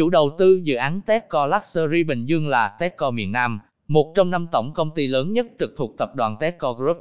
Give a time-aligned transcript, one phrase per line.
[0.00, 4.30] Chủ đầu tư dự án Techco Luxury Bình Dương là Techco miền Nam, một trong
[4.30, 6.96] năm tổng công ty lớn nhất trực thuộc tập đoàn Techco Group.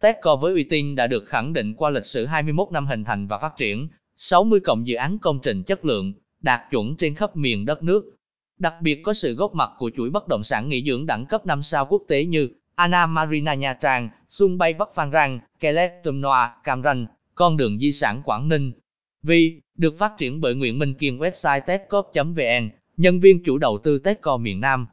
[0.00, 3.26] Techco với uy tín đã được khẳng định qua lịch sử 21 năm hình thành
[3.26, 7.36] và phát triển, 60 cộng dự án công trình chất lượng, đạt chuẩn trên khắp
[7.36, 8.16] miền đất nước.
[8.58, 11.46] Đặc biệt có sự góp mặt của chuỗi bất động sản nghỉ dưỡng đẳng cấp
[11.46, 15.92] 5 sao quốc tế như Anna Marina Nha Trang, Sung Bay Bắc Phan Rang, Kelet
[16.04, 18.72] Tum Noa, Cam Ranh, con đường di sản Quảng Ninh.
[19.22, 23.98] Vì được phát triển bởi Nguyễn Minh Kiên website techcop.vn, nhân viên chủ đầu tư
[23.98, 24.86] Techco miền Nam.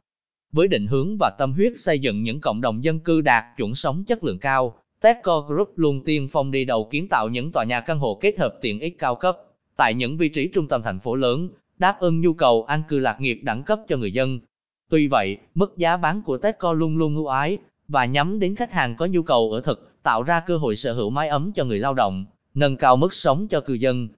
[0.52, 3.74] Với định hướng và tâm huyết xây dựng những cộng đồng dân cư đạt chuẩn
[3.74, 7.64] sống chất lượng cao, Techco Group luôn tiên phong đi đầu kiến tạo những tòa
[7.64, 9.38] nhà căn hộ kết hợp tiện ích cao cấp
[9.76, 12.98] tại những vị trí trung tâm thành phố lớn, đáp ứng nhu cầu an cư
[12.98, 14.40] lạc nghiệp đẳng cấp cho người dân.
[14.88, 18.72] Tuy vậy, mức giá bán của Techco luôn luôn ưu ái và nhắm đến khách
[18.72, 21.64] hàng có nhu cầu ở thực, tạo ra cơ hội sở hữu mái ấm cho
[21.64, 22.24] người lao động,
[22.56, 24.08] nâng cao mức sống cho cư dân.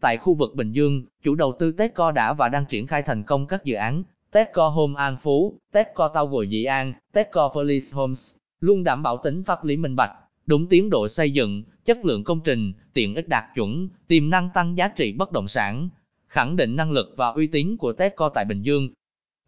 [0.00, 3.22] Tại khu vực Bình Dương, chủ đầu tư Techco đã và đang triển khai thành
[3.22, 8.36] công các dự án Techco Home An Phú, Techco Tower Dị An, Techco Police Homes,
[8.60, 10.10] luôn đảm bảo tính pháp lý minh bạch,
[10.46, 14.50] đúng tiến độ xây dựng, chất lượng công trình, tiện ích đạt chuẩn, tiềm năng
[14.54, 15.88] tăng giá trị bất động sản,
[16.28, 18.88] khẳng định năng lực và uy tín của Techco tại Bình Dương.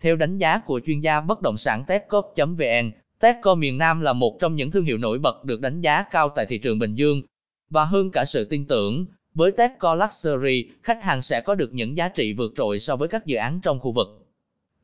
[0.00, 2.90] Theo đánh giá của chuyên gia bất động sản Techco.vn,
[3.20, 6.28] Techco miền Nam là một trong những thương hiệu nổi bật được đánh giá cao
[6.28, 7.22] tại thị trường Bình Dương.
[7.70, 11.96] Và hơn cả sự tin tưởng, với Techco Luxury, khách hàng sẽ có được những
[11.96, 14.26] giá trị vượt trội so với các dự án trong khu vực.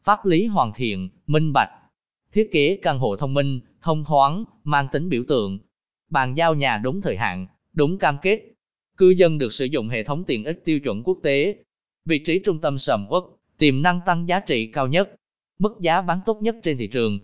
[0.04, 1.70] Pháp lý hoàn thiện, minh bạch.
[2.32, 5.58] Thiết kế căn hộ thông minh, thông thoáng, mang tính biểu tượng.
[6.10, 8.40] Bàn giao nhà đúng thời hạn, đúng cam kết.
[8.96, 11.56] Cư dân được sử dụng hệ thống tiện ích tiêu chuẩn quốc tế.
[12.04, 13.22] Vị trí trung tâm sầm uất,
[13.58, 15.14] tiềm năng tăng giá trị cao nhất.
[15.58, 17.18] Mức giá bán tốt nhất trên thị trường.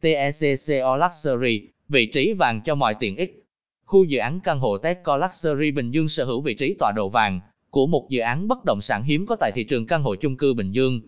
[0.00, 3.45] TECCO Luxury, vị trí vàng cho mọi tiện ích.
[3.86, 7.08] Khu dự án căn hộ Techco Luxury Bình Dương sở hữu vị trí tọa độ
[7.08, 10.14] vàng của một dự án bất động sản hiếm có tại thị trường căn hộ
[10.14, 11.00] chung cư Bình Dương.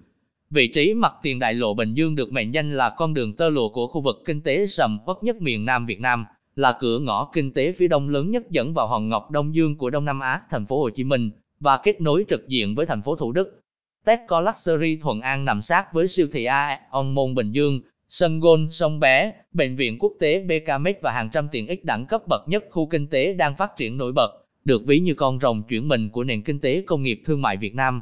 [0.51, 3.49] Vị trí mặt tiền đại lộ Bình Dương được mệnh danh là con đường tơ
[3.49, 6.27] lụa của khu vực kinh tế sầm uất nhất miền Nam Việt Nam,
[6.57, 9.77] là cửa ngõ kinh tế phía đông lớn nhất dẫn vào hòn ngọc Đông Dương
[9.77, 12.87] của Đông Nam Á, thành phố Hồ Chí Minh và kết nối trực diện với
[12.87, 13.61] thành phố Thủ Đức.
[14.05, 18.71] Techco Luxury Thuận An nằm sát với siêu thị Aeon Môn Bình Dương, sân golf
[18.71, 22.49] sông Bé, bệnh viện quốc tế BKMX và hàng trăm tiện ích đẳng cấp bậc
[22.49, 24.31] nhất khu kinh tế đang phát triển nổi bật,
[24.65, 27.57] được ví như con rồng chuyển mình của nền kinh tế công nghiệp thương mại
[27.57, 28.01] Việt Nam.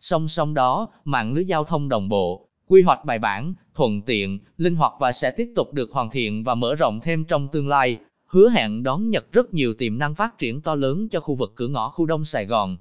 [0.00, 4.38] Song song đó, mạng lưới giao thông đồng bộ, quy hoạch bài bản, thuận tiện,
[4.56, 7.68] linh hoạt và sẽ tiếp tục được hoàn thiện và mở rộng thêm trong tương
[7.68, 11.34] lai, hứa hẹn đón nhận rất nhiều tiềm năng phát triển to lớn cho khu
[11.34, 12.76] vực cửa ngõ khu Đông Sài Gòn.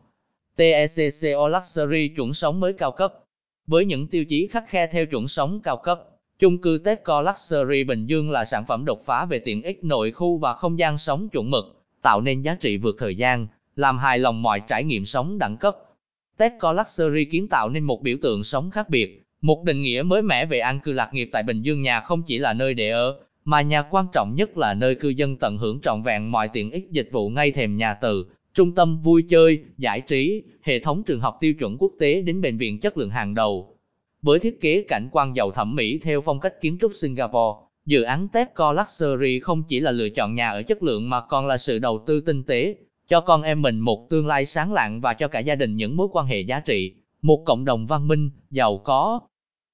[0.56, 3.14] TECCO Luxury chuẩn sống mới cao cấp.
[3.68, 7.84] Với những tiêu chí khắc khe theo chuẩn sống cao cấp, chung cư Techco Luxury
[7.84, 10.98] Bình Dương là sản phẩm đột phá về tiện ích nội khu và không gian
[10.98, 14.84] sống chuẩn mực, tạo nên giá trị vượt thời gian, làm hài lòng mọi trải
[14.84, 15.78] nghiệm sống đẳng cấp.
[16.38, 20.22] Techco Luxury kiến tạo nên một biểu tượng sống khác biệt, một định nghĩa mới
[20.22, 22.90] mẻ về an cư lạc nghiệp tại Bình Dương nhà không chỉ là nơi để
[22.90, 26.48] ở, mà nhà quan trọng nhất là nơi cư dân tận hưởng trọn vẹn mọi
[26.48, 30.80] tiện ích dịch vụ ngay thềm nhà từ, trung tâm vui chơi, giải trí, hệ
[30.80, 33.75] thống trường học tiêu chuẩn quốc tế đến bệnh viện chất lượng hàng đầu.
[34.26, 38.02] Với thiết kế cảnh quan giàu thẩm mỹ theo phong cách kiến trúc Singapore, dự
[38.02, 41.58] án Tepco Luxury không chỉ là lựa chọn nhà ở chất lượng mà còn là
[41.58, 42.76] sự đầu tư tinh tế,
[43.10, 45.98] cho con em mình một tương lai sáng lạng và cho cả gia đình những
[45.98, 49.20] mối quan hệ giá trị, một cộng đồng văn minh, giàu có.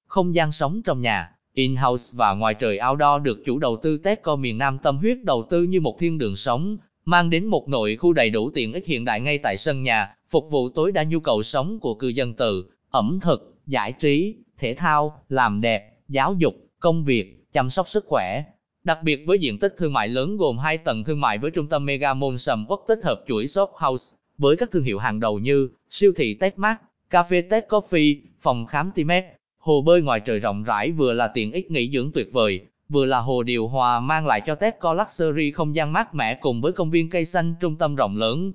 [0.06, 4.36] Không gian sống trong nhà, in-house và ngoài trời outdoor được chủ đầu tư Tepco
[4.36, 7.96] miền Nam tâm huyết đầu tư như một thiên đường sống, mang đến một nội
[7.96, 11.04] khu đầy đủ tiện ích hiện đại ngay tại sân nhà, phục vụ tối đa
[11.04, 15.92] nhu cầu sống của cư dân từ ẩm thực, giải trí, thể thao, làm đẹp,
[16.08, 18.42] giáo dục, công việc, chăm sóc sức khỏe.
[18.84, 21.68] Đặc biệt với diện tích thương mại lớn gồm 2 tầng thương mại với trung
[21.68, 25.20] tâm Mega Mall sầm uất tích hợp chuỗi shop house với các thương hiệu hàng
[25.20, 26.78] đầu như siêu thị Techmart,
[27.10, 29.24] cà phê Tech Coffee, phòng khám Timex,
[29.58, 33.04] hồ bơi ngoài trời rộng rãi vừa là tiện ích nghỉ dưỡng tuyệt vời, vừa
[33.04, 36.72] là hồ điều hòa mang lại cho Tesco Luxury không gian mát mẻ cùng với
[36.72, 38.52] công viên cây xanh trung tâm rộng lớn.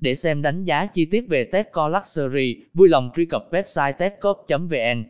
[0.00, 5.04] Để xem đánh giá chi tiết về Tesco Luxury, vui lòng truy cập website techcop.vn.